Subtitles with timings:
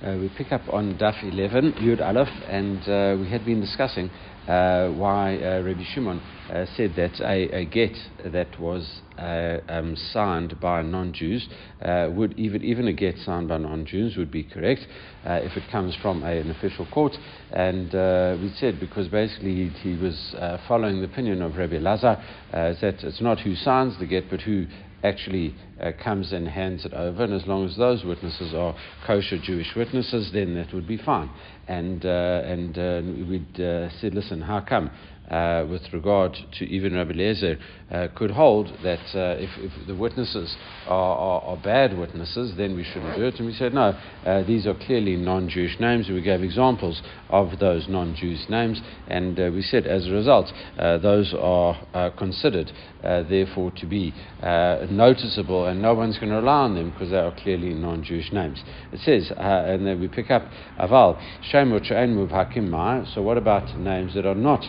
[0.00, 4.08] Uh, we pick up on Daf 11, Yud Aleph, and uh, we had been discussing
[4.46, 9.96] uh, why uh, Rabbi Shimon uh, said that a, a, get that was uh, um,
[10.12, 11.48] signed by non-Jews
[12.14, 14.86] would even even a get signed by non-Jews would be correct
[15.24, 17.12] if it comes from a, an official court.
[17.50, 17.92] And
[18.40, 20.34] we said because basically he, he was
[20.68, 22.22] following the opinion of Rabbi Lazar
[22.52, 24.66] that it's not who signs the get but who
[25.02, 28.74] actually uh, comes and hands it over, and as long as those witnesses are
[29.06, 31.30] kosher Jewish witnesses, then that would be fine.
[31.66, 34.90] And uh, and uh, we'd uh, said, listen, how come?
[35.30, 37.58] Uh, with regard to even Rabbi Eliezer,
[37.90, 40.56] uh, could hold that uh, if, if, the witnesses
[40.86, 43.34] are, are, are, bad witnesses, then we shouldn't do it.
[43.38, 46.08] And we said, no, uh, these are clearly non Jewish names.
[46.08, 48.80] We gave examples of those non Jewish names.
[49.08, 55.66] And uh, we said, as a result, uh, those are considered, therefore, to be noticeable,
[55.66, 58.62] and no one's going to rely on them because they are clearly non Jewish names.
[58.92, 60.42] It says, and then we pick up
[60.80, 61.20] Aval,
[61.52, 62.70] Shemot Hakim
[63.14, 64.64] So, what about names that are not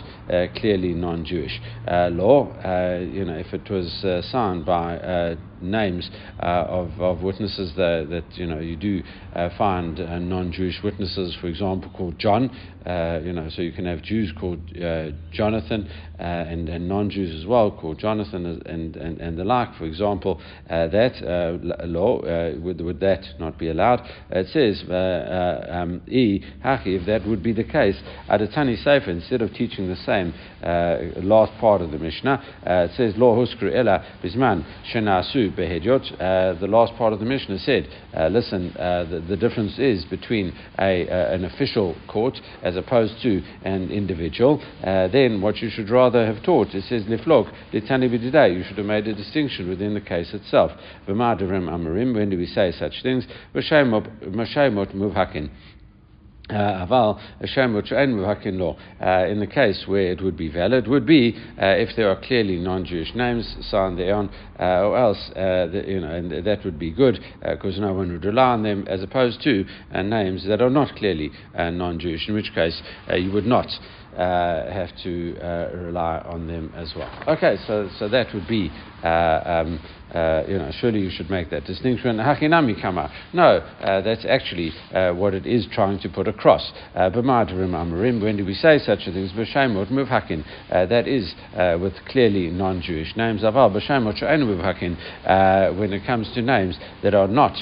[0.54, 1.60] clearly non-Jewish.
[1.86, 7.22] Uh, law, uh, you know, if it was uh, signed by names uh, of, of
[7.22, 9.02] witnesses that, that you know you do
[9.34, 12.50] uh, find uh, non-Jewish witnesses, for example, called John.
[12.84, 15.86] Uh, you know, so you can have Jews called uh, Jonathan
[16.18, 19.76] uh, and, and non-Jews as well called Jonathan and, and, and the like.
[19.76, 22.22] For example, that law
[22.58, 24.00] would, would that not be allowed?
[24.30, 27.96] it says um, e haki if that would be the case.
[28.30, 30.32] Adatani Sefer instead of teaching the same
[31.22, 35.49] last part of the Mishnah, it says law huskru ela bisman shenasu
[36.12, 40.04] uh, the last part of the Mishnah said, uh, listen, uh, the, the, difference is
[40.04, 44.62] between a, uh, an official court as opposed to an individual.
[44.84, 49.06] Uh, then what you should rather have taught, it says, liflok, you should have made
[49.08, 50.72] a distinction within the case itself.
[51.06, 51.18] When
[52.30, 53.26] do we say such things?
[56.50, 57.18] Uh, aval.
[59.00, 62.20] Uh, in the case where it would be valid, would be uh, if there are
[62.20, 64.28] clearly non-Jewish names signed thereon,
[64.58, 68.10] uh, or else uh, the, you know, and that would be good because no one
[68.12, 69.64] would rely on them, as opposed to
[70.02, 72.28] names that are not clearly non-Jewish.
[72.28, 72.80] In which case,
[73.14, 73.68] you would not.
[74.16, 75.36] have to
[75.74, 77.10] rely on them as well.
[77.28, 78.70] Okay, so so that would be
[79.06, 79.80] um,
[80.14, 82.16] uh, you know, surely you should make that distinction.
[82.16, 83.12] Hachinami kama.
[83.32, 86.72] No, uh, that's actually uh, what it is trying to put across.
[86.94, 90.44] Uh, amarim, when do we say such a thing as b'shaimot muvhakin?
[90.70, 93.42] Uh, that is uh, with clearly non-Jewish names.
[93.42, 97.56] Aval she'enu muvhakin, when it comes to names that are not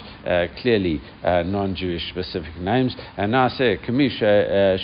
[0.62, 2.96] clearly non-Jewish specific names.
[3.16, 4.78] And nase kamisha.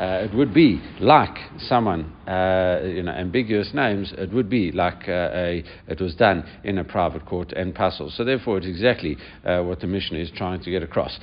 [0.00, 6.00] It would be like someone, you know, ambiguous names, it would be like a, it
[6.00, 8.10] was done in a private court and pasul.
[8.10, 11.18] So therefore, it's exactly uh, what the Mishnah is trying to get across.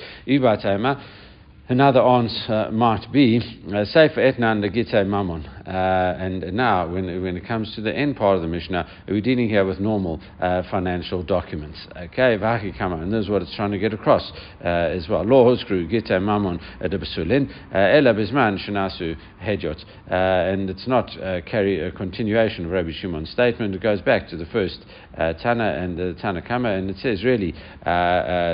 [1.68, 3.40] Another answer might be
[3.74, 5.48] uh, Sefer Etnan Legite Mammon.
[5.66, 9.20] Uh, and now, when, when it comes to the end part of the Mishnah, we're
[9.20, 11.80] dealing here with normal uh, financial documents.
[11.98, 14.32] Okay, and this is what it's trying to get across
[14.64, 15.24] uh, as well.
[15.26, 19.84] Law Huskru Gite Mammon de Besulin, uh, Ela Bisman Shinasu Hejot.
[20.12, 21.10] Uh, and it's not
[21.48, 24.86] carry a continuation of Rabbi Shimon's statement, it goes back to the first
[25.18, 27.54] Tana and the Tana Kama, and it says really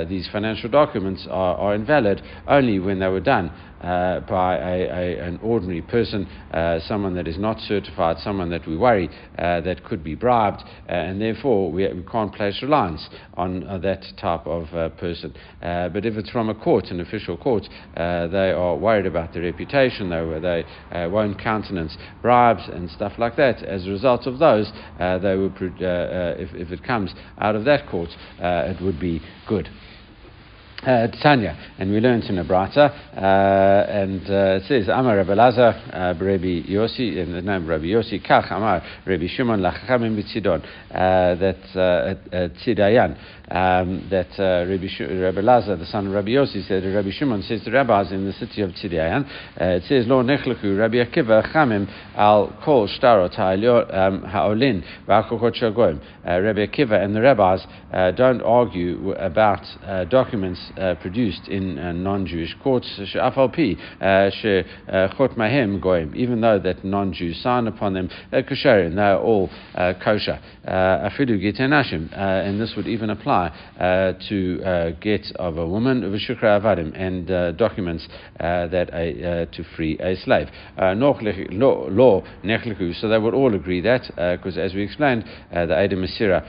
[0.08, 3.50] these financial documents are, are invalid only when they were done
[3.82, 8.66] uh, by a, a, an ordinary person, uh, someone that is not certified, someone that
[8.66, 9.08] we worry
[9.38, 13.78] uh, that could be bribed, uh, and therefore we, we, can't place reliance on uh,
[13.78, 15.34] that type of uh, person.
[15.60, 17.64] but if it's from a court, an official court,
[17.96, 23.62] they are worried about their reputation, they, they won't countenance bribes and stuff like that.
[23.64, 28.10] As a result of those, they will, if, if it comes out of that court,
[28.38, 29.68] it would be good
[30.82, 35.34] uh, Tanya, and we learned in a brata, uh, and uh, it says, Amar Rabbi
[35.34, 40.16] Lazar, uh, Rabbi Yossi, in the name of Rabbi Yossi, Kach Amar Rabbi Shimon Lachachamim
[40.16, 40.60] B'Tzidon,
[40.90, 43.16] uh, that uh, Tzidayan,
[43.50, 44.98] um, that Rabbi, Sh-
[45.78, 48.70] the son of Rabbi Yossi, said, Rabbi Shimon says to rabbis in the city of
[48.70, 56.00] Tzidayan, it says, Lo nechlechu Rabbi Akiva Chamim al kol shtarot um, ha'olin v'akokot shagoim.
[56.24, 57.64] Rabbi Akiva and the rabbis
[58.16, 59.62] don't argue about
[60.10, 66.58] documents uh, produced in uh, non-Jewish courts, she'afalpi, uh, she'chot uh, mahem goyim, even though
[66.58, 70.40] that non-Jews sign upon them, uh, they're kosher, and they're all uh, kosher.
[70.66, 73.50] Afidu gitenashim, and this would even apply
[74.28, 78.08] to get of a woman, v'shukra avadim, and documents
[78.38, 80.48] that a, to free a slave.
[80.78, 84.02] Law nechliku, so they would all agree that,
[84.38, 86.42] because as we explained, the Ada Masira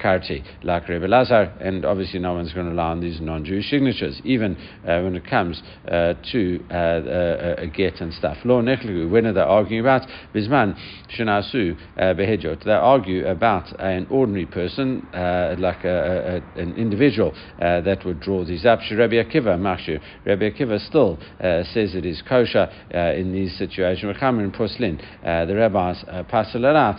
[0.00, 4.20] Karti, like Rebbe Lazar, and obviously no one's going to rely on these non-Jewish signatures,
[4.24, 4.56] even
[4.86, 8.36] uh, when it comes uh, to uh, uh a get and stuff.
[8.44, 10.02] Lo nechligu, when are they arguing about?
[10.34, 10.76] Bisman
[11.16, 12.64] shenasu uh, behejot.
[12.64, 18.44] They argue about an ordinary person, uh, like a, a, an individual that would draw
[18.44, 18.80] these up.
[18.90, 20.00] Rabbi Akiva, Makshu.
[20.24, 24.16] Rabbi Akiva still says it is kosher in these situations.
[24.22, 26.98] in Puslin, the rabbis pass it out,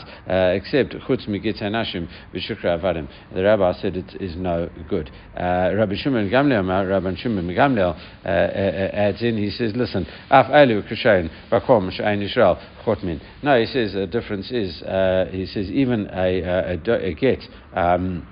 [0.56, 3.08] except chutz migit hanashim v'shukra avadim.
[3.34, 5.10] The rabbi said it is no good.
[5.36, 7.96] Uh, Rabbi Shimon Gamliel, Rabbi Shimon Gamliel
[8.26, 13.22] uh, uh, uh, adds in, he says, listen, af elu kushayin bakom she'ain Yisrael chotmin.
[13.44, 17.40] No, he says the difference is, uh, he says even a, a, a get,
[17.74, 18.28] um,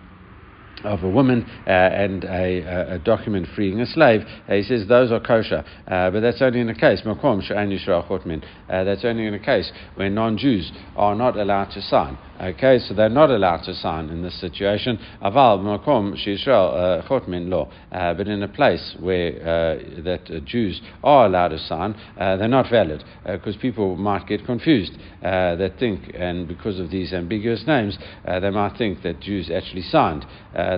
[0.83, 5.11] of a woman uh, and a, a, document freeing a slave, uh, he says those
[5.11, 5.63] are kosher.
[5.87, 10.71] Uh, but that's only in a case, uh, that's only in a case where non-Jews
[10.95, 12.17] are not allowed to sign.
[12.39, 14.99] Okay, so they're not allowed to sign in this situation.
[15.23, 20.39] Aval makom sheisrael uh, chotmin law, uh, but in a place where uh, that uh,
[20.45, 24.91] Jews are allowed to sign, they're not valid because people might get confused.
[25.23, 30.23] they think, and because of these ambiguous names, they might think that Jews actually signed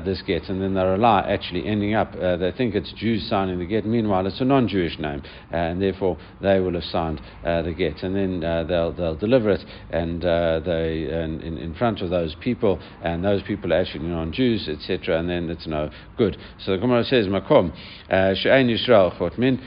[0.05, 2.13] this get, and then they rely actually ending up.
[2.13, 3.85] they think it's Jews signing the get.
[3.85, 8.39] Meanwhile, it's a non-Jewish name, and therefore they will have signed the get, and then
[8.67, 13.41] they'll they'll deliver it, and they and in, in front of those people, and those
[13.43, 16.37] people are actually non-Jews, etc., and then it's no good.
[16.59, 17.73] So the Gemara says, Makom,
[18.09, 18.33] uh,
[18.69, 19.59] Yisrael Chotmin.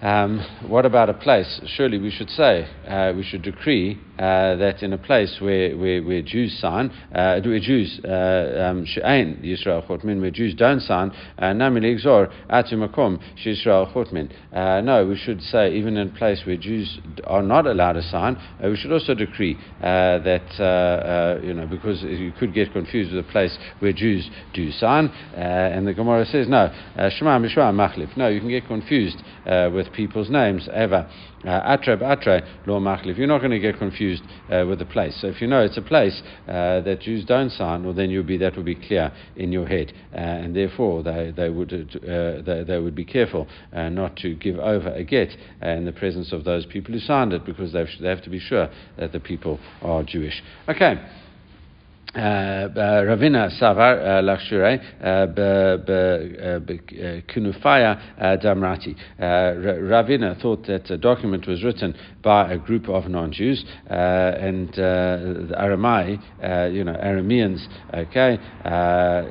[0.00, 0.38] Um,
[0.68, 1.60] what about a place?
[1.66, 6.02] Surely we should say, uh, we should decree uh, that in a place where, where,
[6.02, 11.12] where Jews sign, uh, where Jews, uh, um, she'ain Yisrael chotmin, where Jews don't sign,
[11.38, 14.30] uh, namili exor atu makom Yisrael chotmin.
[14.52, 18.02] Uh, no, we should say even in a place where Jews are not allowed to
[18.02, 23.30] sign, we should also decree that you know because you could get confused with a
[23.30, 28.16] place where Jews do sign, and the Gemara says no, shema mishma machlif.
[28.16, 31.08] No, you can get confused with people's names ever.
[31.44, 33.16] Atre atre lo machlif.
[33.16, 35.16] You're not going to get confused uh, with the place.
[35.20, 38.24] So if you know it's a place uh, that Jews don't sign, well, then you'll
[38.24, 39.92] be, that will be clear in your head.
[40.12, 44.34] Uh, and therefore, they, they, would, uh, they, they, would be careful uh, not to
[44.34, 45.30] give over a get
[45.62, 48.68] in the presence of those people who signed it because they have to be sure
[48.96, 50.42] that the people are Jewish.
[50.68, 50.96] Okay.
[52.14, 54.80] Uh, uh, Ravina Savar uh, Lakshure
[57.28, 58.96] Kunufaya Damrati.
[59.20, 65.54] Ravina thought that a document was written by a group of non-Jews uh, and uh,
[65.60, 68.38] Aramai, uh, you know, Arameans, okay,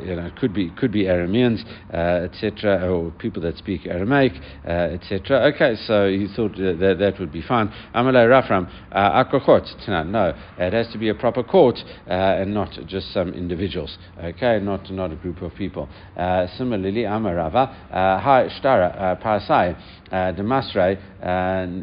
[0.07, 4.33] you know, could be could be Arameans, etc., or people that speak Aramaic,
[4.65, 5.51] etc.
[5.53, 7.73] Okay, so he thought that that would be fine.
[7.95, 9.87] Amalei Rafram Akochot.
[10.07, 14.59] No, it has to be a proper court and not not just some individuals, okay,
[14.59, 15.87] not, not a group of people.
[16.15, 19.77] Uh, similarly, Amarava, uh, Ha Shtara uh, Parasai,
[20.11, 21.25] uh, Damasre, uh,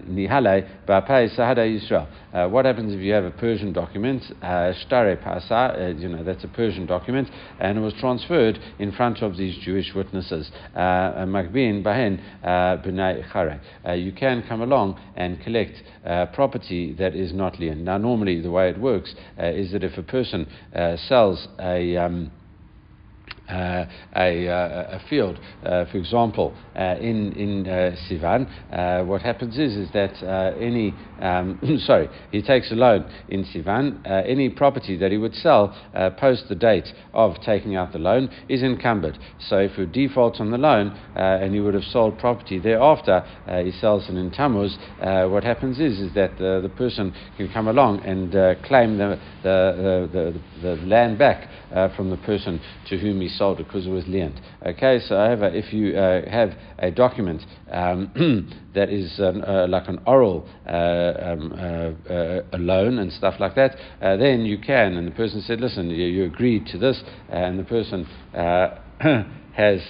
[0.08, 2.06] Nihale, Bapai Sahada Yisrael.
[2.32, 6.48] Uh, what happens if you have a Persian document, Shtare Parsa, you know, that's a
[6.48, 7.28] Persian document,
[7.60, 10.50] and it was transferred in front of these Jewish witnesses.
[10.74, 13.60] Magbin Bahen B'nai Chare.
[13.96, 15.82] You can come along and collect
[16.34, 17.84] property that is not lien.
[17.84, 20.73] Now, normally the way it works is that if a person uh,
[21.08, 22.30] sells a um,
[23.48, 23.73] uh,
[24.16, 25.38] a, uh, a, field.
[25.64, 30.14] Uh, for example, uh, in in uh, Sivan, uh, what happens is is that
[30.60, 34.00] any um, sorry, he takes a loan in Sivan.
[34.06, 35.74] any property that he would sell
[36.18, 39.18] post the date of taking out the loan is encumbered.
[39.48, 43.24] So if he defaults on the loan and he would have sold property thereafter,
[43.64, 44.76] he sells it in Tammuz.
[44.98, 48.32] what happens is is that the, the person can come along and
[48.64, 51.48] claim the the, the, the, the land back
[51.96, 54.40] from the person to whom he sold it because it was lent.
[54.64, 59.98] Okay, so however, if you uh, have a document um, that is uh, like an
[60.06, 64.94] oral uh, um, uh, uh, loan and stuff like that, then you can.
[64.96, 69.80] And the person said, listen, you, you agreed to this, and the person has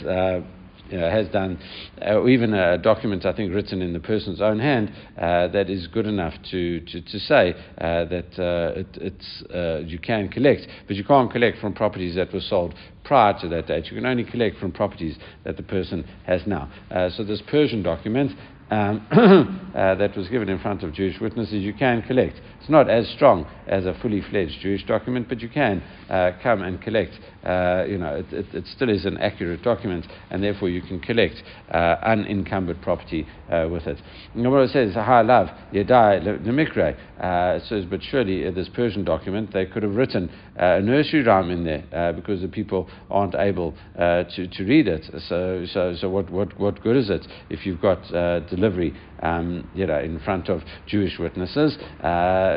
[0.98, 1.58] know, has done,
[2.00, 5.86] uh, even a document I think written in the person's own hand uh, that is
[5.86, 10.66] good enough to, to, to say uh, that uh, it, it's, uh, you can collect,
[10.86, 12.74] but you can't collect from properties that were sold
[13.04, 13.86] prior to that date.
[13.86, 16.70] You can only collect from properties that the person has now.
[16.90, 18.32] Uh, so this Persian document
[18.70, 19.06] um,
[19.74, 22.40] uh, that was given in front of Jewish witnesses, you can collect.
[22.64, 26.62] It's not as strong as a fully fledged Jewish document, but you can uh, come
[26.62, 27.12] and collect.
[27.44, 30.98] Uh, you know, it, it, it, still is an accurate document, and therefore you can
[30.98, 34.00] collect uh, unencumbered property uh, with it.
[34.34, 39.66] Gemara says, "Ha love yedai lemikre." Uh, it says, but surely this Persian document they
[39.66, 44.64] could have written a nursery rhyme in there because the people aren't able to, to
[44.64, 45.04] read it.
[45.28, 48.02] So, so, so what, what, what good is it if you've got
[48.48, 48.94] delivery
[49.24, 51.76] um, you know, in front of Jewish witnesses.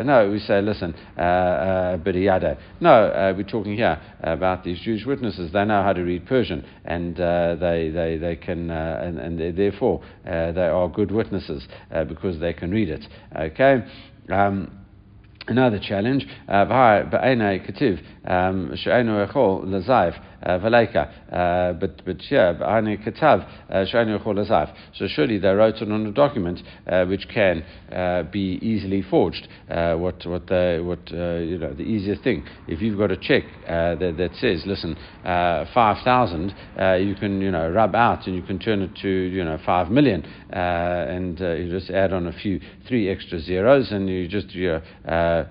[0.03, 1.97] No, we say, listen, uh, uh,
[2.79, 5.51] No, uh, we're talking here about these Jewish witnesses.
[5.51, 9.57] They know how to read Persian, and uh, they, they, they can, uh, and, and
[9.57, 11.67] therefore they are good witnesses
[12.07, 13.05] because they can read it.
[13.35, 13.83] Okay.
[14.29, 14.86] Um,
[15.47, 16.65] Another challenge, uh,
[18.27, 21.09] um, echol lazayv, uh, Valeka.
[21.31, 23.85] Uh, but but yeah, uh,
[24.93, 29.47] So surely they wrote it on a document uh, which can uh, be easily forged.
[29.67, 32.45] what what the what you know the easiest thing.
[32.67, 36.53] If you've got a check that, that says, listen, five thousand,
[36.99, 39.89] you can you know rub out and you can turn it to you know five
[39.89, 44.79] million, and you just add on a few three extra zeros and you just you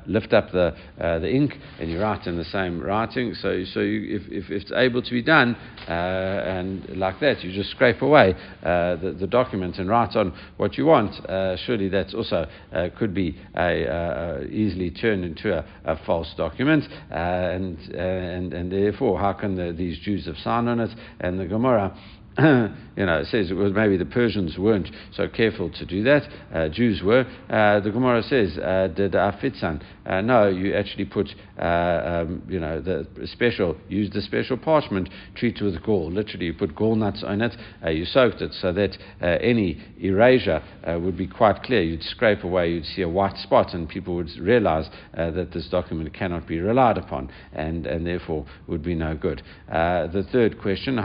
[0.07, 3.35] lift up the the ink and you write in the same writing.
[3.35, 5.57] So so you, if, if, if it's able to be done,
[5.89, 10.33] uh, and like that, you just scrape away uh, the, the, document and write on
[10.57, 11.13] what you want.
[11.27, 16.85] Uh, surely that also uh, could be a, easily turned into a, a false document,
[17.11, 20.91] uh, and, and, and therefore, how can the, these Jews have signed on it?
[21.21, 21.97] And the Gemara
[22.97, 26.23] you know, it says was maybe the Persians weren't so careful to do that.
[26.53, 27.25] Uh, Jews were.
[27.49, 31.29] Uh, the Gemara says, uh, "Did afitzan?" Uh, no, you actually put,
[31.59, 36.11] uh, um, you know, the special, Used the special parchment, treated with gall.
[36.11, 37.57] Literally, you put gall nuts on it.
[37.87, 41.83] You soaked it so that any erasure would be quite clear.
[41.83, 46.13] You'd scrape away, you'd see a white spot, and people would realize that this document
[46.15, 49.43] cannot be relied upon, and and therefore would be no good.
[49.69, 50.99] the third question,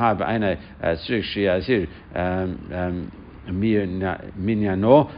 [1.24, 1.48] Shri
[2.16, 3.12] um, um,
[3.48, 5.10] Minyano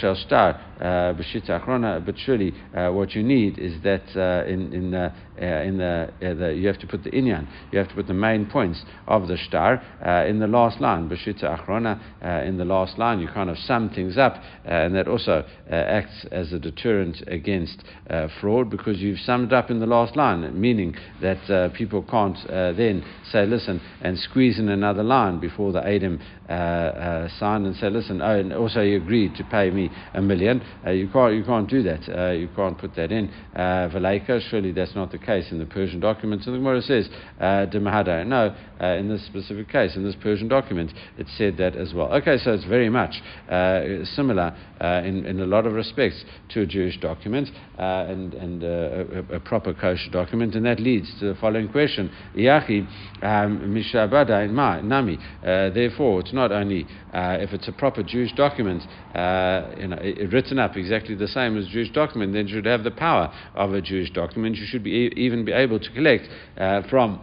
[0.00, 2.04] shall start b'shita achrona.
[2.04, 6.12] But surely uh, what you need is that uh, in in the uh, in the,
[6.20, 9.28] the, you have to put the inyan, you have to put the main points of
[9.28, 9.82] the star
[10.26, 11.98] in the last line b'shita achrona.
[12.46, 16.52] in the last line, you kind of sum things up, and that also acts as
[16.52, 17.82] a deterrent against
[18.40, 23.46] fraud because you've summed up in the last line, meaning that people can't then say,
[23.46, 28.20] listen, and squeeze in another line before the Adam uh, uh, sign and say, listen,
[28.20, 30.62] oh, and also you agreed to pay me a million.
[30.86, 32.00] Uh, you, can't, you can't do that.
[32.08, 33.28] Uh, you can't put that in.
[33.56, 33.88] Uh,
[34.50, 36.46] surely that's not the case in the Persian documents.
[36.46, 37.08] And the Gemara says,
[37.40, 38.26] uh, Demahada.
[38.26, 42.12] No, uh, in this specific case, in this Persian document, it said that as well.
[42.12, 43.14] Okay, so it's very much
[43.50, 47.48] uh, similar in, in a lot of respects to a Jewish document
[47.78, 50.54] and, and a, a, proper kosher document.
[50.54, 52.10] And that leads to the following question.
[52.36, 52.86] Yachi,
[53.22, 55.18] um, Mishabada in Nami.
[55.42, 58.82] Therefore, it's not only if it's a proper Jewish document,
[59.14, 59.98] you know,
[60.30, 63.72] written up exactly the same as Jewish document, then you should have the power of
[63.72, 64.56] a Jewish document.
[64.56, 67.20] You should be even be able to collect uh, from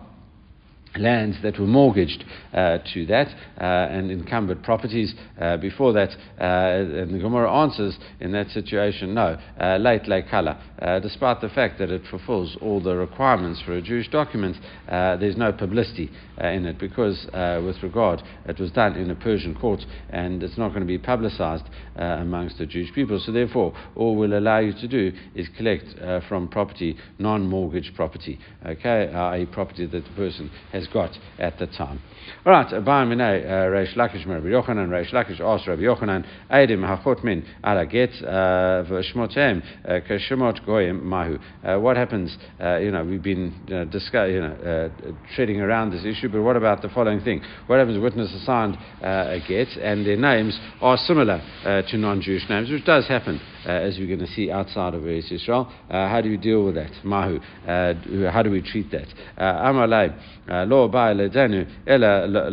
[0.98, 3.28] lands that were mortgaged uh, to that
[3.60, 6.10] uh, and encumbered properties uh, before that.
[6.40, 10.62] Uh, and the Gemara answers in that situation, no, uh, late late kala.
[10.82, 15.38] Uh, despite the fact that it fulfills all the requirements for a Jewish document, there's
[15.38, 17.28] no publicity in it because,
[17.64, 20.98] with regard, it was done in a Persian court and it's not going to be
[20.98, 21.66] publicized
[21.96, 23.20] amongst the Jewish people.
[23.24, 25.86] So, therefore, all we'll allow you to do is collect
[26.28, 31.58] from property, non mortgage property, okay, a property that the person has has got at
[31.60, 32.02] the time.
[32.46, 36.80] All right, Abayim Minay, uh, Reish Lakish Rabbi Yochanan, Reish Lakish asked Rabbi Yochanan, Eidim
[36.80, 41.38] Hachot Min Ala Get uh, V'Shmotem uh, Keshemot Goyim Mahu.
[41.80, 44.92] What happens, you know, we've been you discuss, you know,
[45.36, 47.42] treading around this issue, but what about the following thing?
[47.68, 52.86] What happens, witnesses signed a get and their names are similar to non-Jewish names, which
[52.86, 55.72] does happen uh, as we're going to see outside of Eretz Israel.
[55.90, 56.92] Uh, how do you deal with that?
[57.04, 57.40] Mahu.
[57.68, 59.08] Uh, how do we treat that?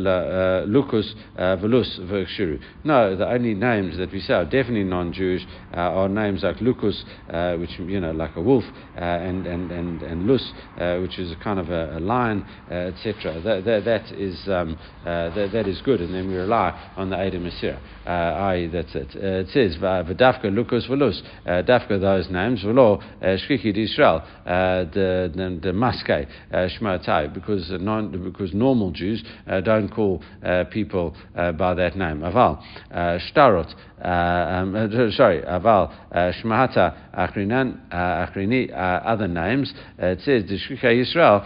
[0.06, 2.60] Uh, uh, lucus uh, velus v'kshiru.
[2.84, 7.04] No, the only names that we say are definitely non-Jewish uh, are names like Lucus,
[7.30, 8.64] uh, which you know, like a wolf,
[8.96, 10.52] uh, and and and and Lus,
[11.00, 13.40] which is a kind of a, a lion, etc.
[13.40, 17.16] That, that, that is um, that, that is good, and then we rely on the
[17.16, 17.78] Adam Asir.
[18.06, 19.14] I that's it.
[19.14, 27.70] it says v'dafka Lucas v'Lus, dafka those names v'lo shkiki Israel, the maskei shmatai, because
[27.70, 29.22] non because normal Jews
[29.64, 30.22] don't call
[30.70, 32.20] people by that name.
[32.20, 33.74] Aval shtarot.
[33.98, 40.84] Um, sorry, Aval, uh, Shmahata, Achrinan, uh, Achrini, uh, other names, it says the Shkika
[40.84, 41.42] Yisrael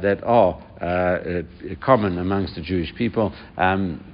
[0.00, 0.62] that are
[1.84, 3.34] common amongst the Jewish people.
[3.56, 4.04] Um,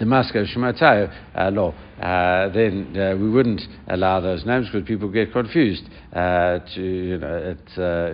[0.00, 1.10] Moscow Shematayo
[1.54, 5.82] law uh, then uh, we wouldn't allow those names because people get confused.
[6.12, 8.10] Uh, to, you know, it, uh,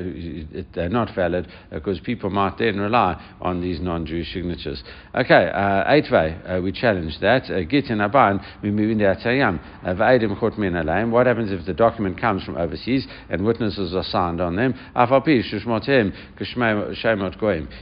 [0.58, 4.82] it, they're not valid because people might then rely on these non-Jewish signatures.
[5.14, 7.46] Okay, Eitvei, uh, we challenge that.
[7.68, 9.60] Git in Aban, we move in the Atayam.
[11.10, 14.74] What happens if the document comes from overseas and witnesses are signed on them?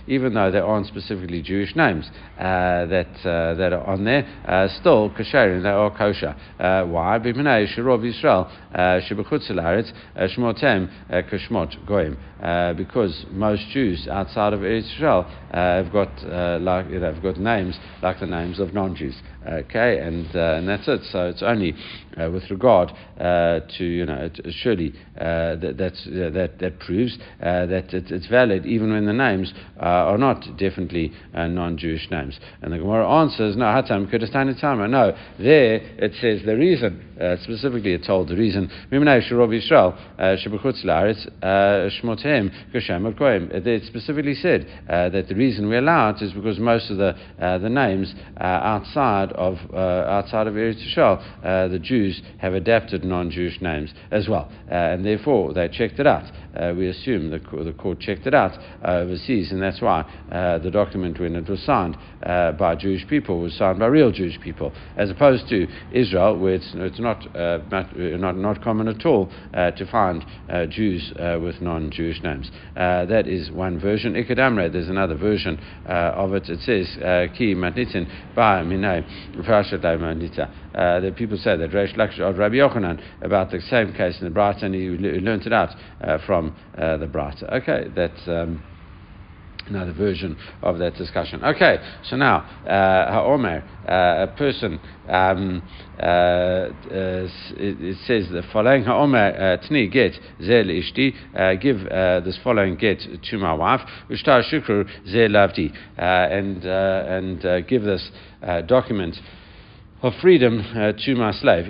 [0.06, 5.91] Even though there aren't specifically Jewish names that, that are on there, still, they are
[5.96, 6.34] kosher.
[6.58, 7.18] Uh, why?
[7.18, 12.16] B'minay shirov Yisrael uh, shebechutz laaretz uh, shmotem kashmot goyim.
[12.76, 15.22] Because most Jews outside of Israel
[15.52, 16.10] have got
[16.60, 19.14] like have got names like the names of non-Jews.
[19.46, 21.02] Okay, and and that's it.
[21.10, 21.74] So it's only
[22.16, 28.92] with regard to you know surely that that's, that that proves that it's valid even
[28.92, 32.38] when the names are not definitely non-Jewish names.
[32.60, 34.46] And the Gemara answers, no, Hatam Kurdistan
[34.90, 38.96] No, there it says the reason, uh, specifically it told the reason, uh,
[43.42, 46.96] uh, it specifically said uh, that the reason we allow it is because most of
[46.98, 48.44] the, uh, the names uh,
[49.36, 54.28] outside of uh, outside of Eretz Yisrael, uh, the Jews have adapted non-Jewish names as
[54.28, 56.24] well, uh, and therefore they checked it out.
[56.76, 58.52] We assume the, the court checked it out
[58.84, 63.78] overseas, and that's why the document, when it was signed by Jewish people, was signed
[63.78, 68.62] by real Jewish people, as opposed to Israel, where it's, it's not, uh, not, not
[68.62, 72.50] common at all uh, to find uh, Jews uh, with non Jewish names.
[72.76, 74.14] Uh, that is one version.
[74.14, 76.48] Ikadamre, there's another version of it.
[76.48, 76.86] It says,
[77.36, 79.04] Ki matnitin ba minay
[80.72, 84.34] The people say that Reish Lakish of Rabbi Yochanan about the same case in the
[84.34, 85.70] Brata, and he learned it out
[86.26, 87.52] from the Brata.
[87.62, 88.26] Okay, that's.
[88.26, 88.62] Um,
[89.66, 91.42] another version of that discussion.
[91.44, 95.62] Okay, so now, uh, Ha'omer, uh, a person, um,
[95.98, 96.70] uh, uh
[97.56, 100.12] it, it, says the following, Ha'omer, uh, tni get
[100.42, 101.78] zel ishti, uh, give
[102.24, 103.00] this following get
[103.30, 108.10] to my wife, ushtar shukru zel lavdi, and, and give this
[108.66, 109.16] document
[110.02, 111.68] of freedom uh, to my slave.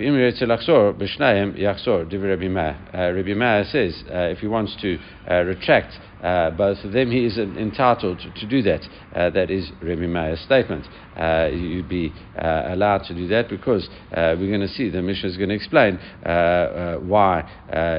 [3.13, 4.97] Rabbi Meir says uh, if he wants to
[5.29, 5.93] uh, retract
[6.23, 8.81] uh, both of them, he is entitled to, to do that.
[9.13, 10.87] Uh, that is Rabbi Meir's statement.
[11.17, 15.01] Uh, you'd be uh, allowed to do that because uh, we're going to see the
[15.01, 17.43] Mishnah is going to explain uh, why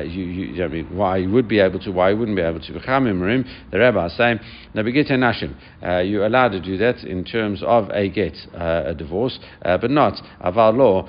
[0.05, 2.61] you, you, I mean, why you would be able to, why you wouldn't be able
[2.61, 2.73] to.
[2.73, 4.41] The rabbi is saying.
[4.75, 11.09] You're allowed to do that in terms of a get, a divorce, but not law.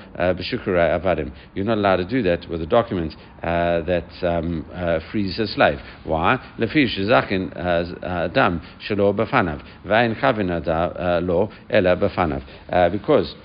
[1.54, 3.14] You're not allowed to do that with a document
[3.46, 5.78] Uh, that um, uh, frees a slave.
[6.02, 6.36] Why?
[6.58, 10.50] zakin adam uh, shelo bafanav vayin chavin
[11.24, 12.42] lo ela bafanav
[12.90, 13.36] because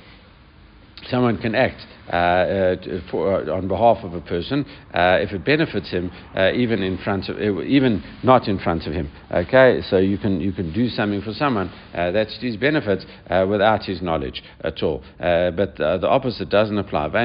[1.08, 2.76] someone can act uh, uh,
[3.10, 6.98] for, uh, on behalf of a person uh, if it benefits him, uh, even in
[6.98, 9.10] front of, uh, even not in front of him.
[9.32, 13.06] Okay, so you can you can do something for someone that's his benefit
[13.48, 15.02] without his knowledge at all.
[15.20, 17.08] but the opposite doesn't apply.
[17.08, 17.22] But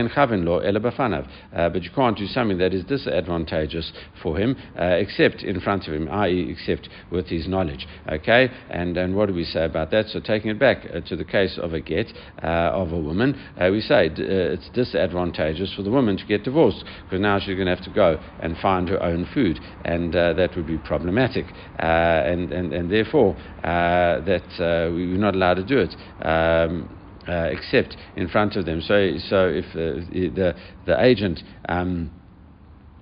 [1.83, 6.49] you can't do something that is disadvantageous for him except in front of him, i.e.,
[6.51, 7.88] except with his knowledge.
[8.09, 10.07] Okay, and and what do we say about that?
[10.07, 12.07] So taking it back to the case of a get
[12.42, 17.39] of a woman, we say it's disadvantageous for the woman to get divorced because now
[17.41, 20.67] she's going to have to go and find her own food, and uh, that would
[20.67, 21.47] be problematic.
[21.81, 23.35] Uh, and, and, and therefore,
[23.65, 25.97] uh, that uh, we're not allowed to do it.
[26.25, 26.89] Um,
[27.27, 28.81] uh, except in front of them.
[28.81, 30.55] So, so if the
[30.87, 32.12] the agent um,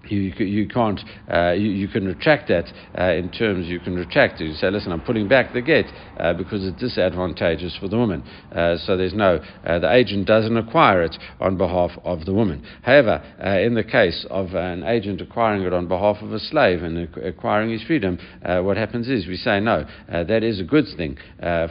[0.09, 1.01] you, you can't,
[1.33, 2.67] uh, you, you, can retract that
[2.99, 4.47] uh, in terms, you can retract it.
[4.47, 5.87] You say, listen, I'm pulling back the get
[6.19, 8.23] uh, because it's disadvantageous for the woman.
[8.53, 12.65] Uh, so there's no, uh, the agent doesn't acquire it on behalf of the woman.
[12.83, 16.83] However, uh, in the case of an agent acquiring it on behalf of a slave
[16.83, 21.17] and acquiring his freedom, what happens is we say, no, that is a good thing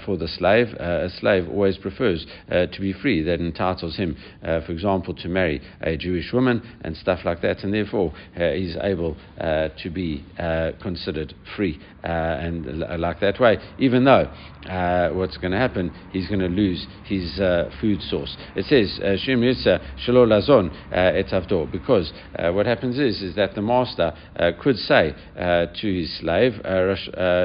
[0.05, 0.67] for the slave.
[0.79, 3.21] a slave always prefers to be free.
[3.23, 7.73] That entitles him, for example, to marry a Jewish woman and stuff like that, and
[7.73, 13.39] therefore uh, he's able uh, to be uh, considered free uh, and uh, like that
[13.39, 14.29] way, even though
[14.69, 17.35] uh, what's going to happen, he's going to lose his
[17.79, 18.35] food source.
[18.55, 24.13] It says, Shem Shalol Lazon et Avdor, because what happens is, is that the master
[24.61, 26.55] could say to his slave,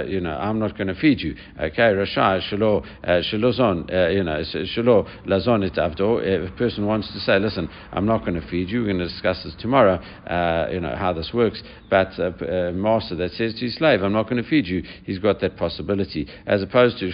[0.09, 1.37] you know, I'm not going to feed you.
[1.61, 5.62] Okay, Rasha Shalol Shalozon, you know, Lazon.
[5.62, 8.99] If a person wants to say, listen, I'm not going to feed you, we're going
[8.99, 9.97] to discuss this tomorrow.
[10.27, 11.62] Uh, you know how this works.
[11.90, 14.83] But a, a master that says to his slave, "I'm not going to feed you,"
[15.04, 17.11] he's got that possibility, as opposed to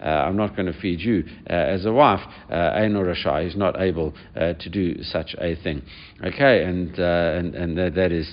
[0.00, 2.20] uh, I'm not going to feed you uh, as a wife.
[2.50, 5.82] Einor uh, he's not able uh, to do such a thing.
[6.24, 8.32] Okay, and uh, and and that, that is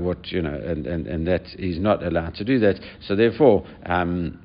[0.00, 2.78] what you know, and, and and that he's not allowed to do that.
[3.06, 3.66] So therefore.
[3.86, 4.38] Um,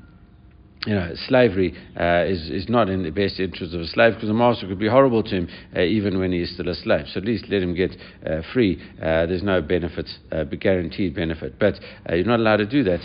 [0.88, 4.30] you know, slavery uh, is, is not in the best interest of a slave because
[4.30, 7.06] the master could be horrible to him uh, even when he is still a slave.
[7.12, 7.92] So at least let him get
[8.26, 8.82] uh, free.
[8.98, 11.60] Uh, there's no benefit, uh, guaranteed benefit.
[11.60, 11.74] But
[12.10, 13.02] uh, you're not allowed to do that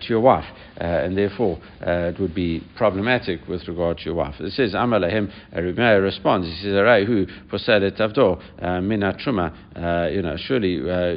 [0.00, 0.46] to your wife,
[0.78, 4.36] and therefore it would be problematic with regard to your wife.
[4.40, 7.06] It says, Amalahem, Rimea responds, he says, Arai
[7.50, 8.40] posedet avdo,
[8.82, 10.72] mina truma, you know, surely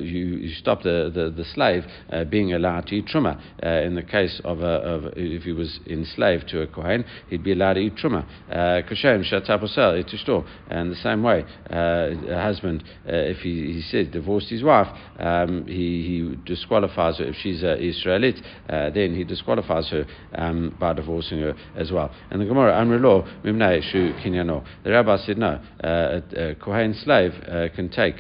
[0.06, 1.86] you, you stop the, the, the slave
[2.30, 3.40] being allowed to eat truma.
[3.64, 7.44] in the case of, a, of if he was in enslaved to a Kohen, he'd
[7.44, 8.26] be allowed to eat truma.
[8.50, 10.46] Uh, Kashem shatabosel itishto.
[10.70, 14.88] And the same way, uh, a husband, uh, if he, he said divorced his wife,
[15.20, 17.26] um, he, he disqualifies her.
[17.26, 22.14] If she's an Israelite, uh, then he disqualifies her um, by divorcing her as well.
[22.32, 24.66] And the Gemara, Amrilo, Mimnei Shu Kinyano.
[24.84, 28.16] The rabbi said no, uh, a, a Kohen slave uh, can take,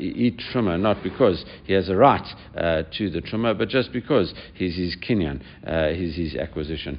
[0.00, 2.26] eat truma, not because he has a right
[2.92, 5.40] to the truma, but just because he's his kinyan,
[5.96, 6.98] he's his acquisition.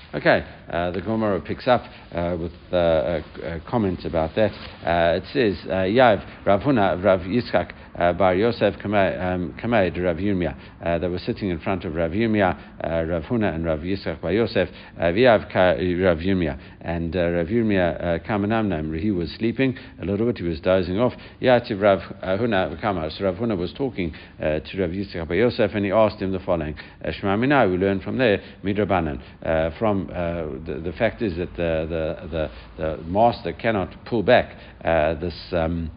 [0.13, 4.51] Okay, uh, the Gemara picks up uh, with uh, a, a, comment about that.
[4.85, 10.17] Uh, it says, uh, Yav Rav Huna Rav Yitzchak uh, Bar Yosef Kamed um, Rav
[10.17, 10.99] Yirmiyah.
[10.99, 14.67] They were sitting in front of Rav Yirmiyah, Rav Huna and Rav Yitzchak Bar Yosef,
[14.99, 16.59] Viav Rav Yirmiyah.
[16.81, 21.13] And Rav Yirmiyah Kamanamnam, he was sleeping a little bit, he was dozing off.
[21.41, 21.99] Yativ Rav
[22.39, 23.09] Huna Kamar.
[23.11, 26.39] So Rav Huna was talking to Rav Yitzchak Bar Yosef and he asked him the
[26.39, 26.75] following
[27.13, 29.79] Shema we learn from there, Midrabanan.
[29.79, 34.23] From Um, uh, the, the fact is that the, the, the, the master cannot pull
[34.23, 35.35] back uh, this.
[35.51, 35.91] Um,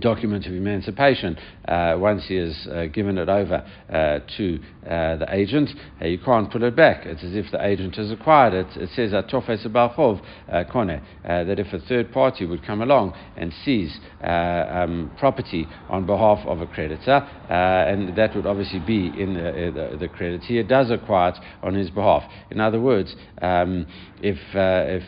[0.00, 5.26] document of emancipation uh, once he has uh, given it over uh, to uh, the
[5.30, 5.70] agent.
[6.00, 7.04] Uh, you can't put it back.
[7.06, 8.66] It's as if the agent has acquired it.
[8.76, 10.20] It says at Tofes Balchov
[10.50, 16.06] uh, Kone that if a third party would come along and seize um, property on
[16.06, 20.68] behalf of a creditor, and that would obviously be in the, the, the creditor, it
[20.68, 22.22] does acquire it on his behalf.
[22.50, 23.86] In other words, um,
[24.22, 25.02] if if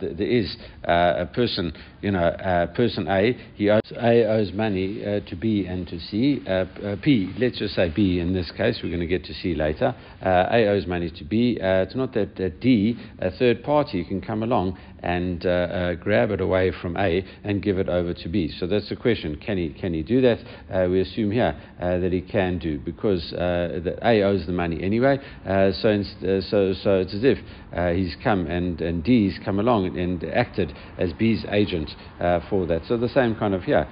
[0.00, 5.36] th- there is a person, you know, person A, he owes, A owes money to
[5.36, 6.42] B and to C.
[7.02, 9.94] P, let's just say B in this case we're going to get to C later.
[10.22, 11.58] Uh, A owes money to B.
[11.60, 15.94] Uh, it's not that uh, D, a third party, can come along and uh, uh,
[15.94, 18.52] grab it away from A and give it over to B.
[18.58, 20.38] So that's the question: Can he can he do that?
[20.70, 25.18] Uh, we assume here that he can do because the A owes the money anyway.
[25.44, 26.02] so
[26.50, 27.38] so so it's as if
[28.02, 31.90] he's come and and D's come along and acted as B's agent
[32.48, 32.82] for that.
[32.86, 33.86] So the same kind of here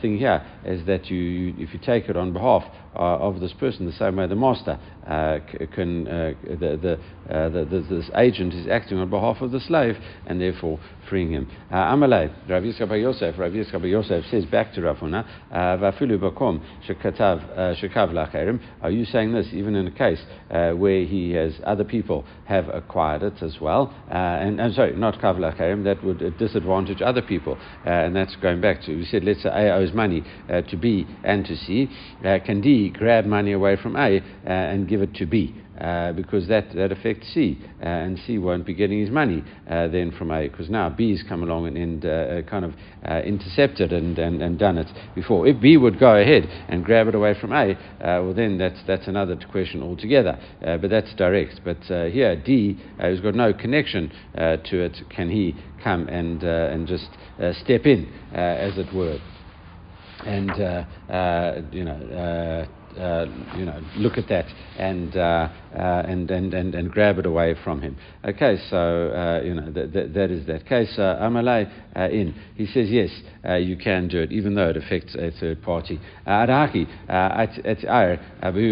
[0.00, 3.86] thing here is that you, you if you take it on behalf of this person,
[3.86, 5.38] the same way the master uh,
[5.74, 9.96] can uh, the, the, uh, the, this agent is acting on behalf of the slave
[10.26, 11.50] and therefore freeing him.
[11.70, 16.18] Uh, Amalei, Rav Yitzchak Yosef, Rav Yitzchak Yosef says back to Rav Huna, uh, Vafilu
[16.20, 18.60] bakom shekav lacherim.
[18.82, 23.22] Are you saying this even in a case where he has other people have acquired
[23.22, 23.94] it as well?
[24.10, 25.84] Uh, and I'm sorry, not kav lacherim.
[25.84, 29.42] That would uh, disadvantage other people, uh, and that's going back to we said let's
[29.42, 31.90] say A owes money to B and to C.
[32.22, 35.54] can D grab money away from A and give it to B.
[35.82, 39.88] Uh, because that, that affects C, uh, and C won't be getting his money uh,
[39.88, 43.92] then from A, because now B's come along and, and uh, kind of uh, intercepted
[43.92, 45.44] and, and, and done it before.
[45.44, 49.08] If B would go ahead and grab it away from A, well then that's, that's
[49.08, 51.62] another question altogether, but that's direct.
[51.64, 57.08] But here, D, who's got no connection to it, can he come and, and just
[57.60, 59.18] step in, as it were?
[60.24, 62.68] and uh, uh, you know.
[62.98, 63.24] Uh,
[63.56, 64.44] you know, look at that
[64.78, 67.96] and, uh, uh, and, and, and, and grab it away from him.
[68.22, 70.92] Okay, so, uh, you know, that, that, that is that case.
[70.98, 73.08] Uh, Amalei uh, in, he says, yes,
[73.60, 75.98] you can do it, even though it affects a third party.
[76.26, 77.58] Araki, at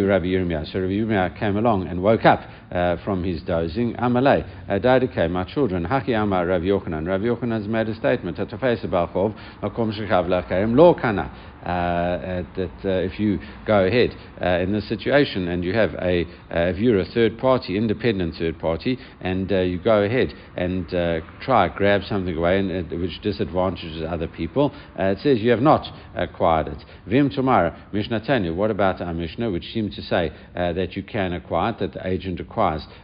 [0.06, 0.70] Rabbi Yirmiyah.
[0.70, 3.94] So Rabbi Yirmiyah came along and woke up Uh, from his dozing.
[3.94, 7.04] Amalei, uh, Daidike, my children, Haki Amar Rabbi Yochanan.
[7.04, 10.94] Rabbi Yochanan has made a statement, at the face of Balchov, Makom Shekav Lachem, Lo
[10.94, 11.32] Kana.
[11.62, 15.90] Uh, uh, that uh, if you go ahead uh, in this situation and you have
[16.00, 20.88] a, if you're a third party, independent third party, and you go ahead and
[21.42, 26.68] try grab something away and, which disadvantages other people, it says you have not acquired
[26.68, 26.82] it.
[27.06, 31.34] Vim tomorrow, Mishnah Tanya, what about our Mishnah, which seems to say that you can
[31.34, 32.59] acquire it, that the agent acquires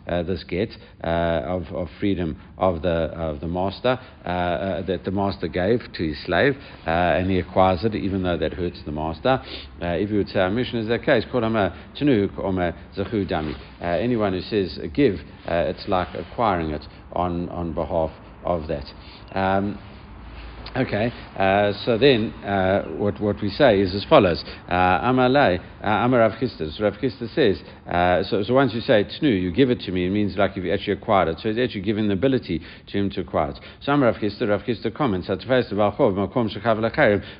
[0.07, 0.71] this get
[1.03, 6.57] of, of freedom of the, of the master, that the master gave to his slave,
[6.85, 9.42] and he acquires it even though that hurts the master.
[9.83, 11.25] Uh, if you would say our Mishnah is that case.
[13.81, 15.14] Uh, anyone who says give,
[15.47, 18.11] uh, it's like acquiring it on, on behalf
[18.42, 18.85] of that.
[19.33, 19.79] Um,
[20.77, 24.45] Okay, uh, so then uh, what, what we say is as follows.
[24.69, 24.75] Uh,
[25.09, 26.71] Amalei, uh, Amar Rav Chisda.
[26.77, 29.91] So Rav Chisda says, uh, so, so once you say tnu, you give it to
[29.91, 31.39] me, it means like you've actually acquired it.
[31.41, 33.59] So it's actually given the ability to him to acquire it.
[33.81, 36.51] So Amar Rav Chisda, Rav Chisda comments, Atfais Balchov, Makom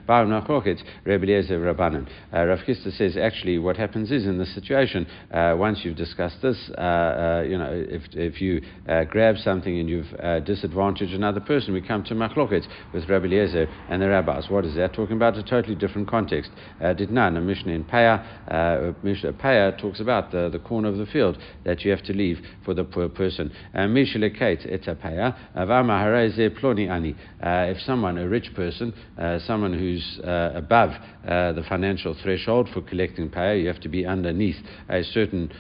[0.09, 2.09] Nachrochit, Rebbe Eliezer Rabbanan.
[2.33, 6.57] Uh, Rav Chisda says, actually, what happens is in this situation, once you've discussed this,
[6.69, 8.63] you know, if, if you
[9.11, 10.11] grab something and you've
[10.47, 14.49] disadvantaged another person, we come to Machloket with Eliezer and the rabbis.
[14.49, 15.37] What is that talking about?
[15.37, 16.51] A totally different context.
[16.83, 20.89] Uh, did not a Mishnah in Paya, uh, Mishnah Paya talks about the, the corner
[20.89, 23.53] of the field that you have to leave for the poor person.
[23.75, 27.15] Uh, Mishle Kate etapaya ploni ani.
[27.43, 30.91] Uh, if someone, a rich person, uh, someone who's uh, above
[31.27, 34.57] the financial threshold for collecting paya, you have to be underneath
[34.89, 35.51] a certain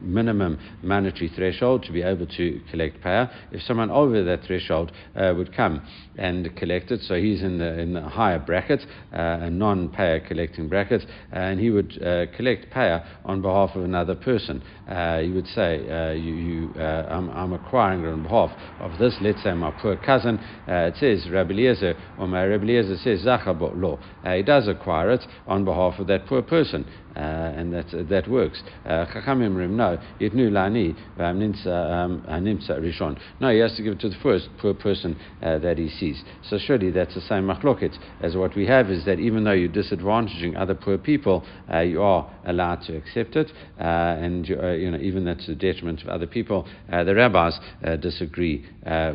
[0.00, 3.30] minimum monetary threshold to be able to collect paya.
[3.52, 5.86] If someone over that threshold would come
[6.18, 8.80] and collect it, so he's in the, in the higher bracket,
[9.12, 14.14] uh, a non-payer collecting bracket, and he would uh, collect payer on behalf of another
[14.14, 14.62] person.
[14.88, 19.16] Uh, he would say, uh, you, you, uh, I'm, I'm, acquiring on behalf of this,
[19.20, 20.38] let's say my poor cousin.
[20.66, 23.98] Uh, it says Rabbi Eliezer, or my Rabbi Eliezer says Zachabot law.
[24.24, 26.86] he does acquire it on behalf of that poor person.
[27.16, 28.62] Uh, and that uh, that works.
[28.84, 33.18] Uh, Chachamim rim no lani um, rishon.
[33.40, 36.22] No, he has to give it to the first poor person uh, that he sees.
[36.48, 39.68] So surely that's the same machloket as what we have is that even though you're
[39.68, 44.98] disadvantaging other poor people, uh, you are allowed to accept it, uh, and you, know
[44.98, 46.68] even that's a detriment of other people.
[46.88, 47.58] the rabbis
[48.00, 48.64] disagree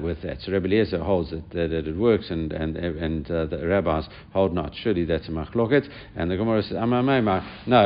[0.02, 0.42] with that.
[0.42, 4.54] So Rabbi Eliezer holds that, that, that, it works, and and and the rabbis hold
[4.54, 4.74] not.
[4.84, 6.76] Surely that's a machloket, and the Gemara says,
[7.68, 7.85] no.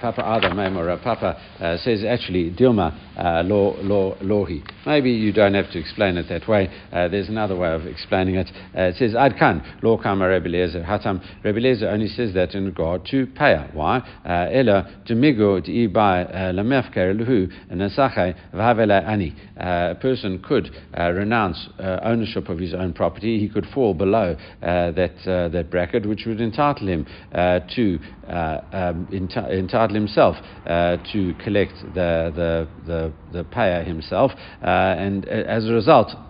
[0.00, 0.54] Papa Adam
[1.02, 4.62] Papa uh, says actually Dilma uh, law law lohi.
[4.86, 6.68] Maybe you don't have to explain it that way.
[6.92, 8.48] Uh, there's another way of explaining it.
[8.76, 13.26] Uh, it says Ad kan law kama Hatam Rebbe only says that in regard to
[13.26, 13.72] paya.
[13.74, 13.98] Why?
[14.24, 19.34] Uh, Ela demigo di by uh, lamefker luhu nasache v'havela ani.
[19.56, 23.38] A person could renounce ownership of his own property.
[23.38, 27.98] He could fall below that that bracket, which would entitle him to
[28.30, 35.26] um, enti- entitle himself uh, to collect the, the, the, the payer himself, uh, and
[35.26, 36.10] uh, as a result,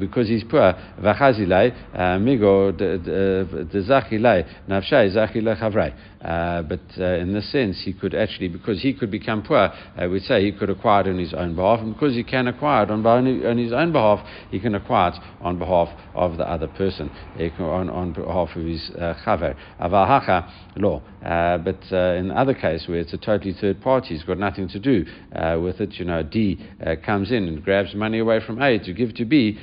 [0.00, 1.72] because he's poor, v'chazilei
[2.20, 5.92] migo dezachilei nafshai zachilei chavrai.
[6.26, 10.08] Uh, but uh, in this sense, he could actually, because he could become poor, I
[10.08, 12.82] would say he could acquire it on his own behalf, and because he can acquire
[12.82, 16.66] it on, on his own behalf, he can acquire it on behalf of the other
[16.66, 17.10] person,
[17.60, 19.54] on, on behalf of his uh, chaver.
[19.80, 21.00] Avahacha law.
[21.24, 24.38] Uh, but uh, in the other case, where it's a totally third party, he's got
[24.38, 26.58] nothing to do uh, with it, you know, D
[27.04, 29.58] comes in and grabs money away from A to give to B,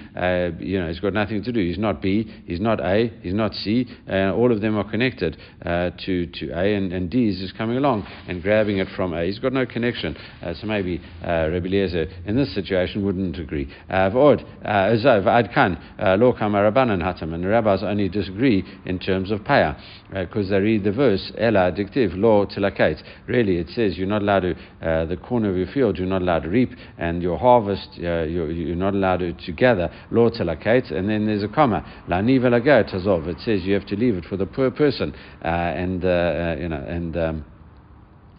[0.59, 1.59] you know, he's got nothing to do.
[1.59, 6.25] He's not B, he's not A, he's not C, all of them are connected to,
[6.25, 9.25] to A, and, and D is just coming along and grabbing it from A.
[9.25, 10.15] He's got no connection.
[10.41, 13.69] Uh, so maybe uh, Rebbe Eliezer in this situation wouldn't agree.
[13.89, 15.77] V'od, Azov, Ad Kan,
[16.19, 19.77] Lo Kama Hatam, and the rabbis only disagree in terms of paya,
[20.11, 23.01] because they read the verse, Ela Dictiv, Lo Tilakait.
[23.27, 26.21] Really, it says you're not allowed to, uh, the corner of your field, you're not
[26.21, 30.91] allowed to reap, and your harvest, uh, you're, you're, not allowed to, gather, Lo Tilakait,
[30.91, 32.49] and then there's a comma, La Niva
[32.89, 33.27] Tazov.
[33.27, 35.13] It says you have to leave it for the poor person,
[35.43, 36.03] uh, and
[36.33, 37.45] uh, you know, and um,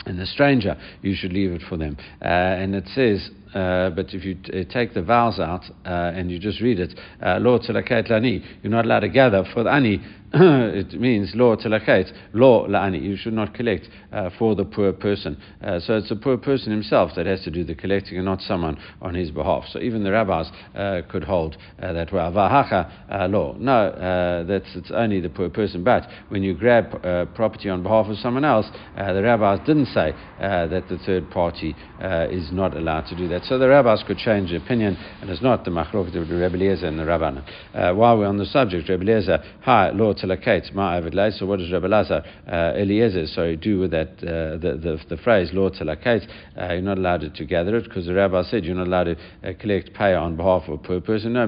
[0.06, 1.96] and the stranger, you should leave it for them.
[2.20, 6.38] Uh, and it says uh, but if you t- take the vowels out and you
[6.38, 10.02] just read it, lo telaket lani, you're not allowed to gather for the ani
[10.36, 13.00] it means law telachet, law la'ani.
[13.00, 15.40] You should not collect uh, for the poor person.
[15.62, 18.40] Uh, so it's the poor person himself that has to do the collecting and not
[18.40, 19.62] someone on his behalf.
[19.70, 22.18] So even the rabbis uh, could hold uh, that way.
[22.18, 23.28] Vahacha uh.
[23.28, 25.84] No, uh, that's it's only the poor person.
[25.84, 27.00] But when you grab
[27.36, 32.50] property on behalf of someone else, the rabbis didn't say that the third party is
[32.50, 33.43] not allowed to do that.
[33.44, 36.56] So the rabbis could change the opinion, and it's not the machlok of the Rebbe
[36.56, 37.94] Eliezer and the Rabbanan.
[37.94, 41.86] while we're on the subject, Rebbe Eliezer, hi, law telakate ma'avid So what does Rabbi
[41.86, 46.26] Lazar uh, Eliezer sorry do with that uh, the, the, the phrase law telakate?
[46.58, 49.16] Uh, you're not allowed to gather it because the rabbi said you're not allowed to
[49.42, 51.32] uh, collect pay on behalf of a poor person.
[51.32, 51.44] No,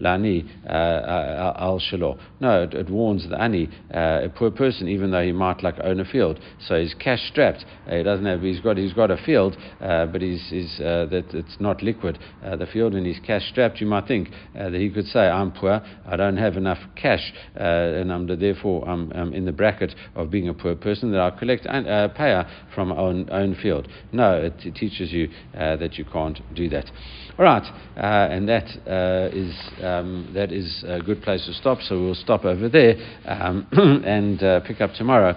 [0.00, 2.18] lani uh, uh, al shalo.
[2.40, 6.00] No, it, it, warns the ani a poor person even though he might like own
[6.00, 6.38] a field.
[6.66, 7.64] So he's cash strapped.
[7.88, 11.82] he doesn't have he's got he's got a field, but he's, he's that it's not
[11.82, 12.18] liquid.
[12.42, 13.80] the field and he's cash strapped.
[13.80, 15.82] You might think that he could say I'm poor.
[16.06, 20.30] I don't have enough cash uh, and I'm therefore I'm, I'm, in the bracket of
[20.30, 23.88] being a poor person that I collect an, uh, payer from my own, own field.
[24.12, 26.90] No, it, it teaches you uh, that you can't do that.
[27.36, 27.64] All right,
[27.96, 31.80] uh, and that uh, is um, that is a good place to stop.
[31.80, 32.94] So we'll stop over there
[33.24, 33.66] um,
[34.06, 35.34] and uh, pick up tomorrow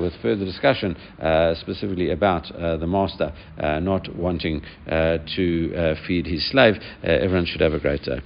[0.00, 0.94] with further discussion,
[1.60, 3.32] specifically about the master
[3.80, 6.74] not wanting uh, to uh, feed his slave.
[7.02, 8.20] Uh, everyone should have a great day.